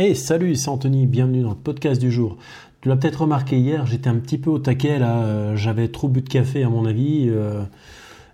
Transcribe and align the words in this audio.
Hey, 0.00 0.14
salut, 0.14 0.54
c'est 0.54 0.68
Anthony, 0.68 1.08
bienvenue 1.08 1.42
dans 1.42 1.48
le 1.48 1.56
podcast 1.56 2.00
du 2.00 2.12
jour. 2.12 2.36
Tu 2.82 2.88
l'as 2.88 2.94
peut-être 2.94 3.22
remarqué 3.22 3.58
hier, 3.58 3.84
j'étais 3.84 4.08
un 4.08 4.14
petit 4.14 4.38
peu 4.38 4.48
au 4.48 4.60
taquet 4.60 5.00
là, 5.00 5.24
euh, 5.24 5.56
j'avais 5.56 5.88
trop 5.88 6.06
bu 6.06 6.22
de 6.22 6.28
café 6.28 6.62
à 6.62 6.68
mon 6.68 6.86
avis. 6.86 7.26
Euh, 7.28 7.64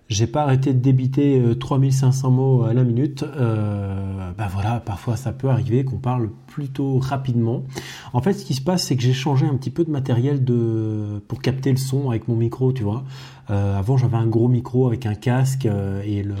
j'ai 0.07 0.27
pas 0.27 0.43
arrêté 0.43 0.75
de 0.75 0.77
débiter 0.77 1.41
3500 1.59 2.27
euh, 2.27 2.31
mots 2.31 2.63
à 2.65 2.73
la 2.75 2.83
minute. 2.83 3.25
Ben 3.33 4.47
voilà, 4.47 4.79
parfois 4.79 5.15
ça 5.15 5.31
peut 5.31 5.49
arriver 5.49 5.83
qu'on 5.83 5.97
parle 5.97 6.29
plutôt 6.45 6.99
rapidement. 6.99 7.63
En 8.13 8.21
fait, 8.21 8.33
ce 8.33 8.45
qui 8.45 8.53
se 8.53 8.61
passe, 8.61 8.83
c'est 8.83 8.95
que 8.95 9.01
j'ai 9.01 9.13
changé 9.13 9.47
un 9.47 9.55
petit 9.55 9.71
peu 9.71 9.83
de 9.83 9.89
matériel 9.89 10.43
de 10.43 11.19
pour 11.27 11.41
capter 11.41 11.71
le 11.71 11.77
son 11.77 12.11
avec 12.11 12.27
mon 12.27 12.35
micro, 12.35 12.73
tu 12.73 12.83
vois. 12.83 13.05
avant, 13.47 13.97
j'avais 13.97 14.17
un 14.17 14.27
gros 14.27 14.49
micro 14.49 14.85
avec 14.85 15.07
un 15.07 15.15
casque 15.15 15.67
et 16.05 16.21
le 16.21 16.35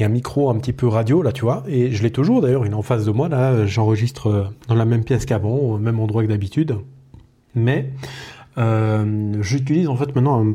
il 0.00 0.04
y 0.04 0.06
a 0.06 0.08
un 0.08 0.12
micro 0.12 0.48
un 0.48 0.58
petit 0.58 0.72
peu 0.72 0.88
radio 0.88 1.20
là, 1.20 1.30
tu 1.30 1.42
vois, 1.42 1.62
et 1.68 1.92
je 1.92 2.02
l'ai 2.02 2.10
toujours 2.10 2.40
d'ailleurs, 2.40 2.64
il 2.64 2.72
est 2.72 2.74
en 2.74 2.80
face 2.80 3.04
de 3.04 3.10
moi 3.10 3.28
là, 3.28 3.66
j'enregistre 3.66 4.28
euh, 4.28 4.44
dans 4.66 4.74
la 4.74 4.86
même 4.86 5.04
pièce 5.04 5.26
qu'avant, 5.26 5.56
au 5.56 5.76
même 5.76 6.00
endroit 6.00 6.22
que 6.22 6.28
d'habitude. 6.28 6.76
Mais 7.54 7.92
euh, 8.56 9.34
j'utilise 9.42 9.88
en 9.88 9.96
fait 9.96 10.14
maintenant 10.14 10.42
un 10.42 10.54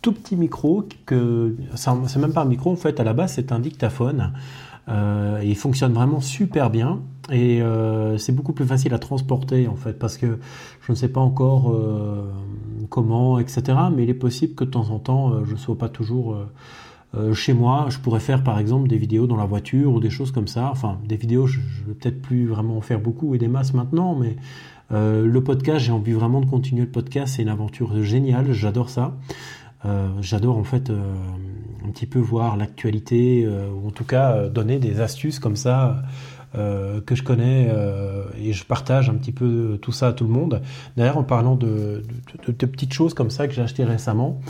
tout 0.00 0.12
petit 0.12 0.36
micro 0.36 0.84
que 1.06 1.56
c'est 1.74 2.18
même 2.18 2.32
pas 2.32 2.42
un 2.42 2.46
micro 2.46 2.70
en 2.70 2.76
fait 2.76 3.00
à 3.00 3.04
la 3.04 3.14
base 3.14 3.32
c'est 3.32 3.50
un 3.50 3.58
dictaphone. 3.58 4.32
Euh, 4.86 5.40
il 5.42 5.56
fonctionne 5.56 5.94
vraiment 5.94 6.20
super 6.20 6.70
bien 6.70 7.00
et 7.32 7.62
c'est 8.18 8.32
beaucoup 8.32 8.52
plus 8.52 8.66
facile 8.66 8.94
à 8.94 8.98
transporter 8.98 9.66
en 9.66 9.76
fait 9.76 9.98
parce 9.98 10.18
que 10.18 10.38
je 10.82 10.92
ne 10.92 10.94
sais 10.94 11.08
pas 11.08 11.22
encore 11.22 11.74
comment 12.90 13.40
etc. 13.40 13.62
Mais 13.96 14.04
il 14.04 14.10
est 14.10 14.14
possible 14.14 14.54
que 14.54 14.64
de 14.64 14.70
temps 14.70 14.90
en 14.90 14.98
temps 14.98 15.44
je 15.44 15.52
ne 15.52 15.56
sois 15.56 15.78
pas 15.78 15.88
toujours 15.88 16.36
euh, 17.16 17.32
chez 17.32 17.52
moi, 17.52 17.86
je 17.90 17.98
pourrais 17.98 18.20
faire 18.20 18.42
par 18.42 18.58
exemple 18.58 18.88
des 18.88 18.96
vidéos 18.96 19.26
dans 19.26 19.36
la 19.36 19.44
voiture 19.44 19.92
ou 19.92 20.00
des 20.00 20.10
choses 20.10 20.32
comme 20.32 20.48
ça. 20.48 20.68
Enfin, 20.70 20.98
des 21.04 21.16
vidéos, 21.16 21.46
je, 21.46 21.58
ne 21.58 21.88
vais 21.88 21.94
peut-être 21.94 22.20
plus 22.20 22.46
vraiment 22.46 22.76
en 22.76 22.80
faire 22.80 23.00
beaucoup 23.00 23.34
et 23.34 23.38
des 23.38 23.48
masses 23.48 23.74
maintenant, 23.74 24.14
mais 24.14 24.36
euh, 24.92 25.26
le 25.26 25.42
podcast, 25.42 25.84
j'ai 25.84 25.92
envie 25.92 26.12
vraiment 26.12 26.40
de 26.40 26.46
continuer 26.46 26.82
le 26.82 26.90
podcast. 26.90 27.34
C'est 27.36 27.42
une 27.42 27.48
aventure 27.48 28.02
géniale, 28.02 28.52
j'adore 28.52 28.90
ça. 28.90 29.16
Euh, 29.84 30.08
j'adore 30.20 30.56
en 30.56 30.64
fait 30.64 30.90
un 30.90 31.90
petit 31.90 32.06
peu 32.06 32.18
voir 32.18 32.56
l'actualité 32.56 33.46
ou 33.46 33.88
en 33.88 33.90
tout 33.90 34.04
cas 34.04 34.48
donner 34.48 34.78
des 34.78 35.00
astuces 35.00 35.38
comme 35.38 35.56
ça. 35.56 36.02
que 36.54 37.14
je 37.14 37.22
connais 37.22 37.68
et 38.40 38.52
je 38.52 38.64
partage 38.64 39.10
un 39.10 39.14
petit 39.14 39.32
peu 39.32 39.78
tout 39.82 39.92
ça 39.92 40.08
à 40.08 40.12
tout 40.12 40.24
le 40.24 40.30
monde. 40.30 40.62
D'ailleurs, 40.96 41.18
en 41.18 41.24
parlant 41.24 41.54
de, 41.54 42.02
de, 42.46 42.66
petites 42.66 42.94
choses 42.94 43.12
comme 43.12 43.30
ça 43.30 43.46
que 43.46 43.54
j'ai 43.54 43.62
acheté 43.62 43.84
récemment, 43.84 44.40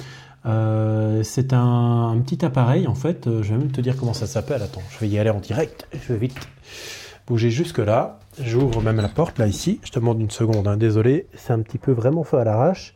euh, 0.47 1.23
c'est 1.23 1.53
un, 1.53 2.20
petit 2.25 2.45
appareil 2.45 2.87
en 2.87 2.95
fait. 2.95 3.27
Euh, 3.27 3.42
je 3.42 3.53
vais 3.53 3.59
même 3.59 3.73
te 3.73 3.81
dire 3.81 3.97
comment 3.97 4.14
ça 4.14 4.27
s'appelle. 4.27 4.62
Attends, 4.62 4.83
je 4.91 4.98
vais 4.98 5.09
y 5.09 5.19
aller 5.19 5.31
en 5.31 5.41
direct. 5.41 5.86
Je 5.92 6.12
vais 6.12 6.19
vite 6.19 6.39
bouger 7.27 7.51
jusque 7.51 7.78
là. 7.78 8.19
J'ouvre 8.41 8.83
même 8.83 9.01
la 9.01 9.09
porte 9.09 9.39
là 9.39 9.47
ici. 9.47 9.81
Je 9.84 9.91
te 9.91 9.98
demande 9.98 10.20
une 10.20 10.31
seconde. 10.31 10.69
Hein. 10.69 10.77
Désolé, 10.77 11.28
c'est 11.34 11.53
un 11.53 11.61
petit 11.61 11.78
peu 11.78 11.92
vraiment 11.92 12.25
fait 12.25 12.39
à 12.39 12.45
l'arrache. 12.45 12.95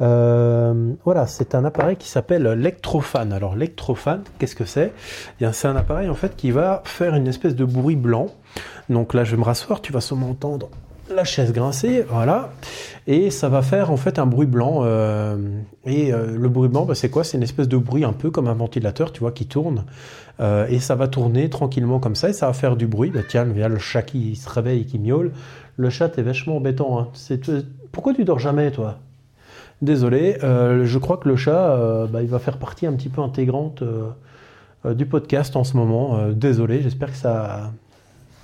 Euh, 0.00 0.94
voilà, 1.04 1.26
c'est 1.26 1.54
un 1.54 1.64
appareil 1.64 1.96
qui 1.96 2.08
s'appelle 2.08 2.42
l'Electrofan. 2.42 3.30
Alors 3.30 3.54
l'Electrofan, 3.54 4.20
qu'est-ce 4.38 4.56
que 4.56 4.64
c'est? 4.64 4.92
Eh 5.40 5.52
C'est 5.52 5.68
un 5.68 5.76
appareil 5.76 6.08
en 6.08 6.14
fait 6.14 6.34
qui 6.36 6.50
va 6.50 6.82
faire 6.84 7.14
une 7.14 7.28
espèce 7.28 7.54
de 7.54 7.64
bruit 7.64 7.96
blanc. 7.96 8.28
Donc 8.88 9.14
là, 9.14 9.24
je 9.24 9.32
vais 9.32 9.36
me 9.36 9.44
rasseoir. 9.44 9.80
Tu 9.80 9.92
vas 9.92 10.00
sûrement 10.00 10.30
entendre 10.30 10.70
la 11.14 11.24
chaise 11.24 11.52
grincer, 11.52 12.04
voilà, 12.08 12.50
et 13.06 13.30
ça 13.30 13.48
va 13.48 13.62
faire 13.62 13.90
en 13.90 13.96
fait 13.96 14.18
un 14.18 14.26
bruit 14.26 14.46
blanc. 14.46 14.80
Euh, 14.82 15.36
et 15.84 16.12
euh, 16.12 16.36
le 16.36 16.48
bruit 16.48 16.68
blanc, 16.68 16.84
bah, 16.84 16.94
c'est 16.94 17.10
quoi? 17.10 17.24
C'est 17.24 17.36
une 17.36 17.42
espèce 17.42 17.68
de 17.68 17.76
bruit 17.76 18.04
un 18.04 18.12
peu 18.12 18.30
comme 18.30 18.48
un 18.48 18.54
ventilateur, 18.54 19.12
tu 19.12 19.20
vois, 19.20 19.32
qui 19.32 19.46
tourne, 19.46 19.84
euh, 20.40 20.66
et 20.68 20.78
ça 20.78 20.94
va 20.94 21.08
tourner 21.08 21.50
tranquillement 21.50 21.98
comme 21.98 22.14
ça, 22.14 22.28
et 22.28 22.32
ça 22.32 22.46
va 22.46 22.52
faire 22.52 22.76
du 22.76 22.86
bruit. 22.86 23.10
Bah, 23.10 23.20
tiens, 23.26 23.46
il 23.50 23.58
y 23.58 23.62
a 23.62 23.68
le 23.68 23.78
chat 23.78 24.02
qui 24.02 24.36
se 24.36 24.48
réveille, 24.48 24.86
qui 24.86 24.98
miaule. 24.98 25.32
Le 25.76 25.90
chat 25.90 26.16
est 26.18 26.22
vachement 26.22 26.56
embêtant. 26.56 27.00
Hein. 27.00 27.08
Pourquoi 27.92 28.14
tu 28.14 28.24
dors 28.24 28.38
jamais, 28.38 28.70
toi? 28.70 28.98
Désolé, 29.80 30.36
je 30.40 30.98
crois 30.98 31.16
que 31.16 31.28
le 31.28 31.34
chat, 31.34 32.06
bah, 32.06 32.22
il 32.22 32.28
va 32.28 32.38
faire 32.38 32.58
partie 32.58 32.86
un 32.86 32.92
petit 32.92 33.08
peu 33.08 33.20
intégrante 33.20 33.82
du 34.84 35.06
podcast 35.06 35.56
en 35.56 35.64
ce 35.64 35.76
moment. 35.76 36.28
désolé, 36.28 36.82
j'espère 36.82 37.10
que 37.10 37.16
ça, 37.16 37.72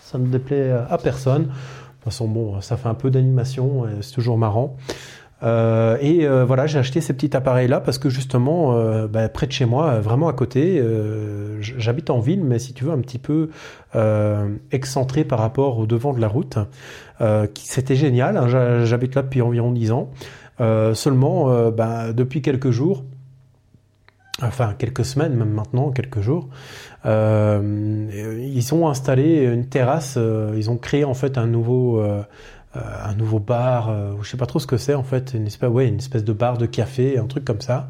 ça 0.00 0.18
ne 0.18 0.26
déplaît 0.26 0.72
à 0.72 0.98
personne 0.98 1.52
façon, 2.10 2.28
bon, 2.28 2.60
ça 2.60 2.76
fait 2.76 2.88
un 2.88 2.94
peu 2.94 3.10
d'animation, 3.10 3.86
c'est 4.00 4.12
toujours 4.12 4.38
marrant. 4.38 4.76
Euh, 5.42 5.96
et 6.00 6.26
euh, 6.26 6.44
voilà, 6.44 6.66
j'ai 6.66 6.78
acheté 6.78 7.00
ces 7.00 7.12
petits 7.12 7.36
appareils-là 7.36 7.80
parce 7.80 7.98
que 7.98 8.08
justement, 8.08 8.76
euh, 8.76 9.06
bah, 9.06 9.28
près 9.28 9.46
de 9.46 9.52
chez 9.52 9.66
moi, 9.66 10.00
vraiment 10.00 10.28
à 10.28 10.32
côté, 10.32 10.82
j'habite 11.60 12.10
en 12.10 12.20
ville, 12.20 12.44
mais 12.44 12.58
si 12.58 12.72
tu 12.72 12.84
veux, 12.84 12.92
un 12.92 13.00
petit 13.00 13.18
peu 13.18 13.50
excentré 14.70 15.24
par 15.24 15.38
rapport 15.38 15.78
au 15.78 15.86
devant 15.86 16.12
de 16.12 16.20
la 16.20 16.28
route. 16.28 16.58
C'était 17.54 17.96
génial, 17.96 18.36
hein, 18.36 18.84
j'habite 18.84 19.14
là 19.14 19.22
depuis 19.22 19.42
environ 19.42 19.72
10 19.72 19.92
ans. 19.92 20.10
seulement, 20.94 21.70
bah, 21.70 22.12
depuis 22.12 22.42
quelques 22.42 22.70
jours, 22.70 23.04
enfin 24.42 24.74
quelques 24.78 25.04
semaines 25.04 25.34
même 25.34 25.50
maintenant, 25.50 25.90
quelques 25.90 26.20
jours, 26.20 26.48
ils 27.08 28.74
ont 28.74 28.88
installé 28.88 29.44
une 29.44 29.66
terrasse, 29.66 30.14
euh, 30.16 30.52
ils 30.56 30.70
ont 30.70 30.76
créé 30.76 31.04
en 31.04 31.14
fait 31.14 31.38
un 31.38 31.46
nouveau 31.46 32.00
euh, 32.00 32.22
un 32.74 33.14
nouveau 33.14 33.38
bar, 33.38 33.92
je 34.22 34.28
sais 34.28 34.36
pas 34.36 34.46
trop 34.46 34.58
ce 34.58 34.66
que 34.66 34.76
c'est 34.76 34.94
en 34.94 35.02
fait, 35.02 35.32
une 35.34 35.46
espèce, 35.46 35.70
ouais, 35.70 35.88
une 35.88 35.96
espèce 35.96 36.22
de 36.22 36.32
bar 36.32 36.58
de 36.58 36.66
café, 36.66 37.18
un 37.18 37.26
truc 37.26 37.44
comme 37.44 37.62
ça. 37.62 37.88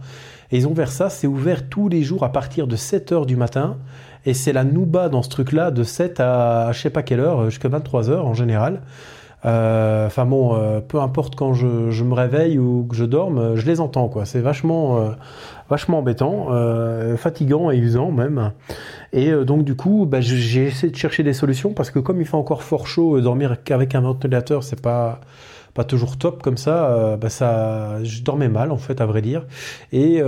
Et 0.51 0.57
ils 0.57 0.67
ont 0.67 0.71
ouvert 0.71 0.91
ça, 0.91 1.11
c'est 1.11 1.27
ouvert 1.27 1.69
tous 1.69 1.89
les 1.89 2.03
jours 2.03 2.25
à 2.25 2.33
partir 2.33 2.67
de 2.67 2.77
7 2.77 3.13
heures 3.13 3.27
du 3.27 3.37
matin. 3.37 3.77
Et 4.25 4.35
c'est 4.35 4.53
la 4.53 4.65
nouba 4.65 5.09
dans 5.09 5.23
ce 5.23 5.29
truc-là 5.29 5.71
de 5.73 5.83
7 5.83 6.21
à 6.21 6.71
je 6.73 6.81
sais 6.81 6.91
pas 6.91 7.03
quelle 7.03 7.21
heure, 7.21 7.51
jusqu'à 7.51 7.69
23 7.69 8.09
heures 8.09 8.27
en 8.27 8.35
général. 8.35 8.83
Enfin 9.45 10.27
bon, 10.27 10.81
peu 10.89 11.01
importe 11.01 11.37
quand 11.37 11.55
je, 11.55 11.91
je, 11.91 12.05
me 12.05 12.15
réveille 12.15 12.59
ou 12.59 12.87
que 12.89 12.97
je 12.97 13.05
dorme, 13.05 13.57
je 13.57 13.65
les 13.67 13.81
entends 13.81 14.09
quoi. 14.09 14.25
C'est 14.25 14.41
vachement 14.41 15.15
vachement 15.69 15.99
embêtant, 15.99 16.49
euh, 16.51 17.17
fatigant 17.17 17.71
et 17.71 17.77
usant 17.77 18.11
même. 18.11 18.53
Et 19.13 19.31
euh, 19.31 19.45
donc 19.45 19.65
du 19.65 19.75
coup, 19.75 20.07
bah, 20.07 20.21
j'ai 20.21 20.65
essayé 20.65 20.91
de 20.91 20.97
chercher 20.97 21.23
des 21.23 21.33
solutions 21.33 21.73
parce 21.73 21.91
que 21.91 21.99
comme 21.99 22.21
il 22.21 22.27
fait 22.27 22.37
encore 22.37 22.63
fort 22.63 22.87
chaud, 22.87 23.17
euh, 23.17 23.23
dormir 23.23 23.63
qu'avec 23.63 23.95
un 23.95 24.01
ventilateur, 24.01 24.63
c'est 24.63 24.81
pas 24.81 25.21
pas 25.75 25.85
toujours 25.85 26.17
top 26.17 26.43
comme 26.43 26.57
ça, 26.57 27.17
bah 27.21 27.29
ça, 27.29 28.03
je 28.03 28.23
dormais 28.23 28.49
mal 28.49 28.73
en 28.73 28.79
fait 28.79 29.01
à 29.01 29.07
vrai 29.07 29.23
dire. 29.23 29.47
Et 29.93 30.21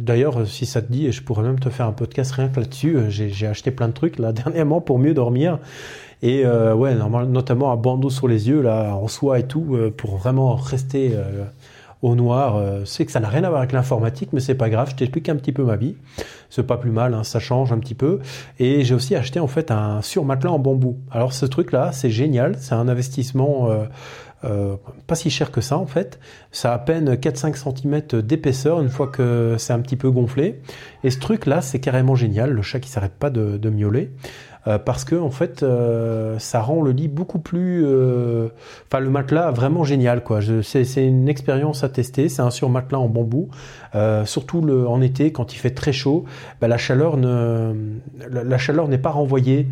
d'ailleurs, 0.00 0.46
si 0.46 0.64
ça 0.64 0.80
te 0.80 0.90
dit, 0.90 1.12
je 1.12 1.22
pourrais 1.22 1.42
même 1.42 1.60
te 1.60 1.68
faire 1.68 1.86
un 1.86 1.92
podcast 1.92 2.32
rien 2.32 2.48
que 2.48 2.60
là-dessus. 2.60 2.96
J'ai 3.10 3.46
acheté 3.46 3.72
plein 3.72 3.88
de 3.88 3.92
trucs 3.92 4.18
là 4.18 4.32
dernièrement 4.32 4.80
pour 4.80 4.98
mieux 4.98 5.12
dormir. 5.12 5.58
Et 6.26 6.46
ouais, 6.46 6.94
notamment 6.94 7.70
un 7.70 7.76
bandeau 7.76 8.08
sur 8.08 8.28
les 8.28 8.48
yeux 8.48 8.62
là 8.62 8.94
en 8.96 9.08
soie 9.08 9.38
et 9.38 9.46
tout 9.46 9.76
pour 9.96 10.16
vraiment 10.16 10.54
rester 10.54 11.14
au 12.04 12.14
noir. 12.14 12.56
Euh, 12.56 12.82
c'est 12.84 13.06
que 13.06 13.12
ça 13.12 13.18
n'a 13.18 13.28
rien 13.28 13.44
à 13.44 13.48
voir 13.48 13.60
avec 13.60 13.72
l'informatique, 13.72 14.30
mais 14.32 14.40
c'est 14.40 14.54
pas 14.54 14.68
grave. 14.68 14.90
Je 14.90 14.96
t'explique 14.96 15.28
un 15.30 15.36
petit 15.36 15.52
peu 15.52 15.64
ma 15.64 15.76
vie. 15.76 15.96
C'est 16.50 16.66
pas 16.66 16.76
plus 16.76 16.90
mal, 16.90 17.14
hein, 17.14 17.24
ça 17.24 17.40
change 17.40 17.72
un 17.72 17.78
petit 17.78 17.94
peu. 17.94 18.20
Et 18.58 18.84
j'ai 18.84 18.94
aussi 18.94 19.16
acheté 19.16 19.40
en 19.40 19.46
fait 19.46 19.70
un 19.70 20.02
surmatelas 20.02 20.52
en 20.52 20.58
bambou. 20.58 20.98
Alors 21.10 21.32
ce 21.32 21.46
truc-là, 21.46 21.92
c'est 21.92 22.10
génial. 22.10 22.56
C'est 22.60 22.74
un 22.74 22.88
investissement. 22.88 23.70
Euh, 23.70 23.84
euh, 24.44 24.76
pas 25.06 25.14
si 25.14 25.30
cher 25.30 25.50
que 25.50 25.62
ça 25.62 25.78
en 25.78 25.86
fait. 25.86 26.20
Ça 26.52 26.72
a 26.72 26.74
à 26.74 26.78
peine 26.78 27.14
4-5 27.14 27.56
cm 27.56 28.20
d'épaisseur 28.20 28.82
une 28.82 28.90
fois 28.90 29.06
que 29.06 29.56
c'est 29.56 29.72
un 29.72 29.80
petit 29.80 29.96
peu 29.96 30.10
gonflé. 30.10 30.60
Et 31.04 31.10
ce 31.10 31.18
truc 31.18 31.46
là, 31.46 31.62
c'est 31.62 31.80
carrément 31.80 32.14
génial. 32.14 32.50
Le 32.50 32.60
chat 32.60 32.78
qui 32.80 32.90
s'arrête 32.90 33.14
pas 33.14 33.30
de 33.30 33.70
miauler. 33.70 34.10
Euh, 34.66 34.78
parce 34.78 35.04
que 35.04 35.14
en 35.14 35.30
fait, 35.30 35.62
euh, 35.62 36.38
ça 36.38 36.60
rend 36.62 36.80
le 36.82 36.92
lit 36.92 37.08
beaucoup 37.08 37.38
plus, 37.38 37.84
euh, 37.84 38.48
enfin 38.86 39.00
le 39.00 39.10
matelas 39.10 39.50
vraiment 39.50 39.84
génial 39.84 40.22
quoi. 40.22 40.40
C'est 40.62 41.06
une 41.06 41.28
expérience 41.28 41.84
à 41.84 41.88
tester. 41.88 42.28
C'est 42.28 42.42
un 42.42 42.50
surmatelas 42.50 42.98
en 42.98 43.08
bambou, 43.08 43.48
surtout 44.24 44.62
le, 44.62 44.88
en 44.88 45.00
été 45.00 45.32
quand 45.32 45.54
il 45.54 45.58
fait 45.58 45.70
très 45.70 45.92
chaud, 45.92 46.24
bah, 46.60 46.68
la 46.68 46.78
chaleur 46.78 47.16
ne, 47.16 47.74
la, 48.28 48.58
chaleur 48.58 48.88
n'est 48.88 48.98
pas 48.98 49.10
renvoyée. 49.10 49.68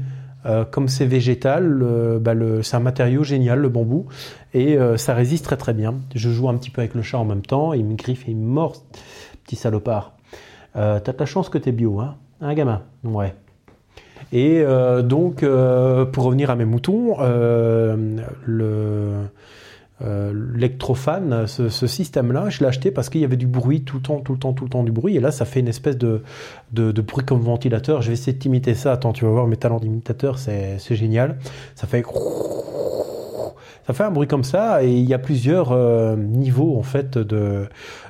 comme 0.70 0.88
c'est 0.88 1.06
végétal, 1.06 1.82
bah, 2.20 2.34
c'est 2.62 2.77
un 2.77 2.80
matériau 2.80 3.22
génial, 3.22 3.60
le 3.60 3.68
bambou, 3.68 4.06
et 4.54 4.77
ça 4.97 5.15
résiste 5.15 5.45
très 5.45 5.56
très 5.56 5.72
bien. 5.72 5.95
Je 6.15 6.30
joue 6.30 6.48
un 6.48 6.56
petit 6.56 6.71
peu 6.71 6.80
avec 6.80 6.95
le 6.95 7.03
chat 7.03 7.18
en 7.18 7.24
même 7.24 7.42
temps, 7.42 7.72
il 7.72 7.84
me 7.84 7.95
griffe 7.95 8.28
et 8.28 8.33
il 8.33 8.36
me 8.36 8.47
mord, 8.47 8.77
petit 9.45 9.56
salopard. 9.56 10.15
T'as 10.74 11.00
de 11.00 11.18
la 11.18 11.27
chance 11.27 11.48
que 11.48 11.59
t'es 11.59 11.72
bio, 11.72 12.00
hein, 12.00 12.16
hein, 12.41 12.54
gamin? 12.54 12.83
Ouais. 13.04 13.34
Et 14.33 14.60
euh, 14.60 15.03
donc, 15.03 15.42
euh, 15.42 16.04
pour 16.04 16.24
revenir 16.24 16.51
à 16.51 16.57
mes 16.57 16.65
moutons, 16.65 17.16
euh, 17.21 18.19
le 18.47 19.28
ce, 21.47 21.86
système-là, 21.86 22.48
je 22.48 22.60
l'ai 22.60 22.66
acheté 22.66 22.91
parce 22.91 23.09
qu'il 23.09 23.21
y 23.21 23.24
avait 23.24 23.36
du 23.36 23.47
bruit 23.47 23.83
tout 23.83 23.97
le 23.97 24.03
temps, 24.03 24.21
tout 24.21 24.33
le 24.33 24.39
temps, 24.39 24.53
tout 24.53 24.65
le 24.65 24.71
temps 24.71 24.83
du 24.83 24.92
bruit. 24.92 25.16
Et 25.16 25.21
là, 25.21 25.30
ça 25.30 25.45
fait 25.45 25.60
une 25.60 25.69
espèce 25.69 25.97
de, 25.97 26.22
de, 26.72 27.03
bruit 27.03 27.24
comme 27.24 27.41
ventilateur. 27.41 28.03
Je 28.03 28.09
vais 28.09 28.15
essayer 28.15 28.33
de 28.33 28.39
t'imiter 28.39 28.74
ça. 28.74 28.92
Attends, 28.92 29.13
tu 29.13 29.24
vas 29.24 29.30
voir 29.30 29.47
mes 29.47 29.57
talents 29.57 29.78
d'imitateur, 29.80 30.39
c'est 30.39 30.78
génial. 30.91 31.39
Ça 31.77 31.86
fait 31.86 32.03
ça 33.87 33.93
fait 33.93 34.05
un 34.05 34.11
bruit 34.11 34.29
comme 34.29 34.45
ça 34.45 34.83
et 34.84 34.91
il 34.93 35.05
y 35.09 35.15
a 35.15 35.19
plusieurs 35.19 35.77
niveaux 36.17 36.79
en 36.79 36.83
fait 36.83 37.19
de 37.19 37.69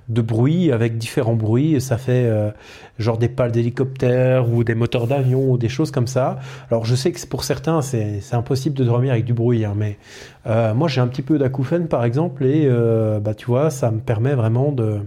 de 0.08 0.20
bruit 0.20 0.72
avec 0.72 0.98
différents 0.98 1.34
bruits. 1.34 1.80
Ça 1.80 1.96
fait 1.96 2.30
genre 2.98 3.18
des 3.18 3.28
pales 3.28 3.52
d'hélicoptère 3.52 4.52
ou 4.52 4.64
des 4.64 4.74
moteurs 4.74 5.06
d'avion 5.06 5.50
ou 5.50 5.58
des 5.58 5.68
choses 5.68 5.90
comme 5.90 6.06
ça. 6.06 6.38
Alors 6.70 6.84
je 6.84 6.94
sais 6.94 7.12
que 7.12 7.26
pour 7.26 7.44
certains 7.44 7.80
c'est 7.82 8.20
impossible 8.32 8.76
de 8.76 8.84
dormir 8.84 9.12
avec 9.12 9.24
du 9.24 9.32
bruit, 9.32 9.64
hein, 9.64 9.74
mais 9.76 9.98
moi 10.74 10.88
j'ai 10.88 11.00
un 11.00 11.08
petit 11.08 11.22
peu 11.22 11.38
d'acouphène 11.38 11.88
par 11.88 12.04
exemple 12.04 12.44
et 12.44 12.68
bah 13.22 13.34
tu 13.34 13.46
vois 13.46 13.70
ça 13.70 13.90
me 13.90 14.00
permet 14.00 14.34
vraiment 14.34 14.72
de 14.72 15.00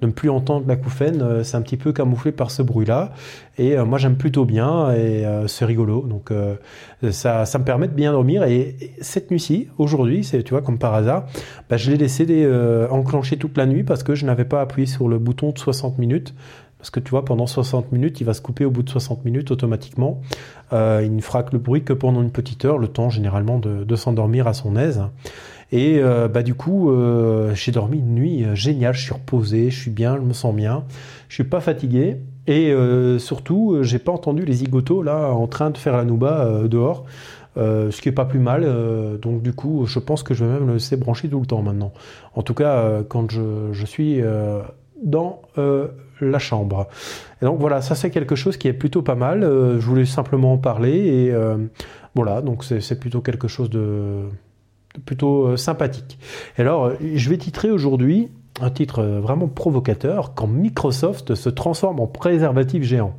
de 0.00 0.06
ne 0.06 0.12
plus 0.12 0.28
entendre 0.28 0.66
l'acouphène, 0.68 1.22
euh, 1.22 1.42
c'est 1.42 1.56
un 1.56 1.62
petit 1.62 1.78
peu 1.78 1.92
camouflé 1.92 2.32
par 2.32 2.50
ce 2.50 2.62
bruit-là. 2.62 3.12
Et 3.56 3.76
euh, 3.76 3.86
moi, 3.86 3.98
j'aime 3.98 4.16
plutôt 4.16 4.44
bien 4.44 4.90
et 4.92 5.24
euh, 5.24 5.46
c'est 5.46 5.64
rigolo. 5.64 6.02
Donc, 6.02 6.30
ça, 7.10 7.46
ça 7.46 7.58
me 7.58 7.64
permet 7.64 7.88
de 7.88 7.94
bien 7.94 8.12
dormir. 8.12 8.44
Et, 8.44 8.76
cette 9.00 9.30
nuit-ci, 9.30 9.68
aujourd'hui, 9.78 10.22
c'est, 10.22 10.42
tu 10.42 10.50
vois, 10.50 10.62
comme 10.62 10.78
par 10.78 10.94
hasard, 10.94 11.26
bah, 11.70 11.76
je 11.76 11.90
l'ai 11.90 11.96
laissé 11.96 12.26
enclencher 12.90 13.36
toute 13.36 13.56
la 13.56 13.66
nuit 13.66 13.84
parce 13.84 14.02
que 14.02 14.14
je 14.14 14.26
n'avais 14.26 14.44
pas 14.44 14.60
appuyé 14.60 14.86
sur 14.86 15.08
le 15.08 15.18
bouton 15.18 15.50
de 15.52 15.58
60 15.58 15.98
minutes. 15.98 16.34
Parce 16.78 16.90
que 16.90 17.00
tu 17.00 17.10
vois, 17.10 17.24
pendant 17.24 17.46
60 17.46 17.90
minutes, 17.90 18.20
il 18.20 18.24
va 18.24 18.34
se 18.34 18.42
couper 18.42 18.64
au 18.64 18.70
bout 18.70 18.82
de 18.82 18.90
60 18.90 19.24
minutes 19.24 19.50
automatiquement. 19.50 20.20
il 20.72 21.14
ne 21.14 21.20
fera 21.22 21.42
que 21.42 21.52
le 21.52 21.58
bruit 21.58 21.82
que 21.82 21.94
pendant 21.94 22.22
une 22.22 22.30
petite 22.30 22.64
heure, 22.64 22.78
le 22.78 22.88
temps 22.88 23.08
généralement 23.08 23.58
de 23.58 23.96
s'endormir 23.96 24.46
à 24.46 24.52
son 24.52 24.76
aise. 24.76 25.02
Et 25.72 25.98
euh, 25.98 26.28
bah 26.28 26.42
du 26.42 26.54
coup, 26.54 26.90
euh, 26.90 27.52
j'ai 27.54 27.72
dormi 27.72 27.98
une 27.98 28.14
nuit 28.14 28.44
euh, 28.44 28.54
géniale. 28.54 28.94
Je 28.94 29.02
suis 29.02 29.14
reposé, 29.14 29.70
je 29.70 29.80
suis 29.80 29.90
bien, 29.90 30.16
je 30.16 30.22
me 30.22 30.32
sens 30.32 30.54
bien. 30.54 30.84
Je 31.28 31.34
suis 31.34 31.44
pas 31.44 31.60
fatigué. 31.60 32.18
Et 32.48 32.72
surtout, 33.18 33.78
j'ai 33.82 33.98
pas 33.98 34.12
entendu 34.12 34.44
les 34.44 34.52
zigotos 34.52 35.02
là 35.02 35.30
en 35.32 35.48
train 35.48 35.70
de 35.70 35.76
faire 35.76 35.96
la 35.96 36.04
nouba 36.04 36.68
dehors. 36.68 37.04
ce 37.56 38.00
qui 38.00 38.08
est 38.08 38.12
pas 38.12 38.24
plus 38.24 38.38
mal. 38.38 38.64
donc 39.20 39.42
du 39.42 39.52
coup, 39.52 39.84
je 39.84 39.98
pense 39.98 40.22
que 40.22 40.32
je 40.32 40.44
vais 40.44 40.52
même 40.52 40.68
le 40.68 40.74
laisser 40.74 40.96
brancher 40.96 41.28
tout 41.28 41.40
le 41.40 41.46
temps 41.46 41.62
maintenant. 41.62 41.92
En 42.36 42.42
tout 42.42 42.54
cas, 42.54 43.02
quand 43.08 43.32
je, 43.32 43.72
je 43.72 43.84
suis 43.84 44.22
dans 45.02 45.42
la 46.20 46.38
chambre. 46.38 46.86
Et 47.42 47.46
donc 47.46 47.58
voilà, 47.58 47.80
ça 47.82 47.96
c'est 47.96 48.10
quelque 48.10 48.36
chose 48.36 48.56
qui 48.56 48.68
est 48.68 48.72
plutôt 48.72 49.02
pas 49.02 49.16
mal. 49.16 49.40
je 49.42 49.84
voulais 49.84 50.04
simplement 50.04 50.52
en 50.52 50.58
parler 50.58 50.98
et 50.98 51.34
voilà, 52.14 52.42
donc 52.42 52.62
c'est 52.62 53.00
plutôt 53.00 53.22
quelque 53.22 53.48
chose 53.48 53.70
de 53.70 54.22
plutôt 55.04 55.46
euh, 55.46 55.56
sympathique. 55.56 56.18
alors, 56.58 56.86
euh, 56.86 56.94
je 57.14 57.30
vais 57.30 57.38
titrer 57.38 57.70
aujourd'hui 57.70 58.28
un 58.60 58.70
titre 58.70 59.00
euh, 59.00 59.20
vraiment 59.20 59.48
provocateur 59.48 60.34
quand 60.34 60.46
Microsoft 60.46 61.34
se 61.34 61.48
transforme 61.48 62.00
en 62.00 62.06
préservatif 62.06 62.82
géant. 62.82 63.14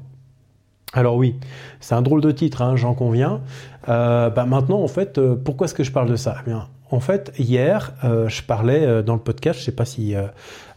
Alors 0.93 1.15
oui, 1.15 1.35
c'est 1.79 1.95
un 1.95 2.01
drôle 2.01 2.21
de 2.21 2.31
titre, 2.31 2.61
hein, 2.61 2.75
j'en 2.75 2.93
conviens. 2.93 3.41
bah 3.85 4.45
maintenant, 4.47 4.81
en 4.81 4.87
fait, 4.87 5.19
pourquoi 5.35 5.65
est-ce 5.65 5.73
que 5.73 5.83
je 5.83 5.91
parle 5.91 6.09
de 6.09 6.15
ça? 6.15 6.37
Eh 6.47 6.51
En 6.89 6.99
fait, 6.99 7.33
hier, 7.37 7.93
je 8.03 8.41
parlais 8.43 9.03
dans 9.03 9.13
le 9.13 9.19
podcast, 9.19 9.59
je 9.59 9.63
ne 9.63 9.65
sais 9.65 9.75
pas 9.75 9.85
si 9.85 10.15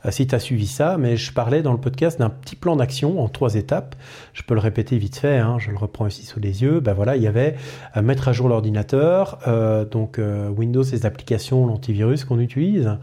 euh, 0.07 0.11
si 0.11 0.27
tu 0.27 0.35
as 0.35 0.39
suivi 0.39 0.67
ça, 0.67 0.97
mais 0.99 1.17
je 1.17 1.33
parlais 1.33 1.63
dans 1.63 1.73
le 1.73 1.79
podcast 1.79 2.19
d'un 2.19 2.31
petit 2.31 2.57
plan 2.57 2.77
d'action 2.77 3.21
en 3.21 3.29
trois 3.29 3.55
étapes. 3.55 3.95
Je 4.33 4.43
peux 4.43 4.55
le 4.55 4.61
répéter 4.61 4.97
vite 4.97 5.17
fait, 5.17 5.39
hein, 5.39 5.59
je 5.59 5.71
le 5.71 5.77
reprends 5.77 6.07
ici 6.07 6.25
sous 6.25 6.41
les 6.41 6.63
yeux. 6.63 6.81
Ben 6.81 6.95
voilà, 6.95 7.17
il 7.17 7.23
y 7.23 7.27
avait 7.27 7.57
euh, 7.97 8.03
mettre 8.03 8.29
à 8.29 8.33
jour 8.33 8.49
l'ordinateur, 8.49 9.39
euh, 9.47 9.85
donc 9.85 10.19
Windows, 10.57 10.83
les 10.83 11.07
applications, 11.07 11.67
l'antivirus 11.67 12.25
qu'on 12.25 12.41
utilise. 12.41 12.97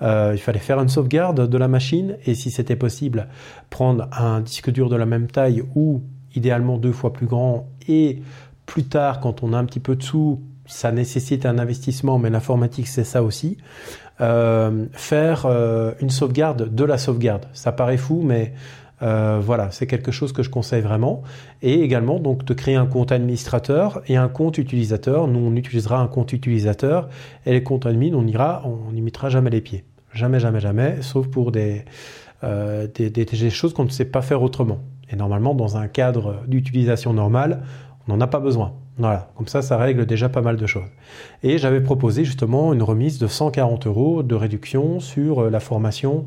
il 0.00 0.38
fallait 0.38 0.58
faire 0.58 0.80
une 0.80 0.88
sauvegarde 0.88 1.48
de 1.48 1.58
la 1.58 1.68
machine 1.68 2.16
et 2.26 2.34
si 2.34 2.50
c'était 2.50 2.76
possible, 2.76 3.28
prendre 3.70 4.08
un 4.12 4.40
disque 4.40 4.70
dur 4.70 4.88
de 4.88 4.96
la 4.96 5.06
même 5.06 5.28
taille 5.28 5.62
ou 5.74 6.02
idéalement 6.34 6.78
deux 6.78 6.92
fois 6.92 7.12
plus 7.12 7.26
grand 7.26 7.68
et 7.88 8.22
plus 8.66 8.84
tard, 8.84 9.20
quand 9.20 9.42
on 9.42 9.52
a 9.52 9.58
un 9.58 9.64
petit 9.64 9.80
peu 9.80 9.96
de 9.96 10.02
sous, 10.02 10.40
ça 10.72 10.90
nécessite 10.90 11.46
un 11.46 11.58
investissement, 11.58 12.18
mais 12.18 12.30
l'informatique 12.30 12.88
c'est 12.88 13.04
ça 13.04 13.22
aussi. 13.22 13.58
Euh, 14.20 14.86
faire 14.92 15.46
euh, 15.46 15.92
une 16.00 16.10
sauvegarde 16.10 16.74
de 16.74 16.84
la 16.84 16.98
sauvegarde. 16.98 17.46
Ça 17.52 17.72
paraît 17.72 17.96
fou, 17.96 18.22
mais 18.24 18.52
euh, 19.02 19.40
voilà, 19.42 19.70
c'est 19.70 19.86
quelque 19.86 20.12
chose 20.12 20.32
que 20.32 20.42
je 20.42 20.50
conseille 20.50 20.82
vraiment. 20.82 21.22
Et 21.60 21.80
également, 21.80 22.20
donc, 22.20 22.44
de 22.44 22.54
créer 22.54 22.76
un 22.76 22.86
compte 22.86 23.10
administrateur 23.12 24.02
et 24.06 24.16
un 24.16 24.28
compte 24.28 24.58
utilisateur. 24.58 25.26
Nous, 25.26 25.40
on 25.40 25.56
utilisera 25.56 25.98
un 25.98 26.06
compte 26.06 26.32
utilisateur 26.32 27.08
et 27.46 27.52
les 27.52 27.62
comptes 27.62 27.86
admin, 27.86 28.14
on 28.14 28.26
ira, 28.26 28.62
on 28.64 28.92
n'y 28.92 29.02
mettra 29.02 29.28
jamais 29.28 29.50
les 29.50 29.60
pieds. 29.60 29.84
Jamais, 30.14 30.40
jamais, 30.40 30.60
jamais, 30.60 31.00
sauf 31.00 31.26
pour 31.28 31.52
des, 31.52 31.84
des, 32.42 33.10
des 33.10 33.50
choses 33.50 33.72
qu'on 33.72 33.84
ne 33.84 33.90
sait 33.90 34.04
pas 34.04 34.20
faire 34.20 34.42
autrement. 34.42 34.78
Et 35.10 35.16
normalement, 35.16 35.54
dans 35.54 35.78
un 35.78 35.88
cadre 35.88 36.42
d'utilisation 36.46 37.14
normale, 37.14 37.62
on 38.06 38.12
n'en 38.12 38.20
a 38.20 38.26
pas 38.26 38.40
besoin. 38.40 38.74
Voilà, 39.02 39.30
comme 39.34 39.48
ça, 39.48 39.62
ça 39.62 39.76
règle 39.78 40.06
déjà 40.06 40.28
pas 40.28 40.42
mal 40.42 40.56
de 40.56 40.64
choses. 40.64 40.86
Et 41.42 41.58
j'avais 41.58 41.80
proposé 41.80 42.24
justement 42.24 42.72
une 42.72 42.84
remise 42.84 43.18
de 43.18 43.26
140 43.26 43.88
euros 43.88 44.22
de 44.22 44.36
réduction 44.36 45.00
sur 45.00 45.40
euh, 45.40 45.50
la 45.50 45.58
formation 45.58 46.24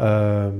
euh, 0.00 0.50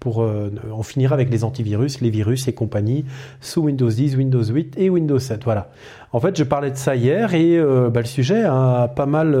pour, 0.00 0.22
euh, 0.22 0.50
en 0.72 0.82
finir 0.82 1.12
avec 1.12 1.28
les 1.28 1.44
antivirus, 1.44 2.00
les 2.00 2.08
virus 2.08 2.48
et 2.48 2.54
compagnie 2.54 3.04
sous 3.42 3.64
Windows 3.64 3.90
10, 3.90 4.16
Windows 4.16 4.42
8 4.42 4.78
et 4.78 4.88
Windows 4.88 5.18
7. 5.18 5.44
Voilà. 5.44 5.68
En 6.10 6.20
fait, 6.20 6.38
je 6.38 6.44
parlais 6.44 6.70
de 6.70 6.76
ça 6.76 6.96
hier 6.96 7.34
et 7.34 7.60
bah, 7.92 8.00
le 8.00 8.06
sujet 8.06 8.42
a 8.42 8.88
pas 8.88 9.06
mal 9.06 9.36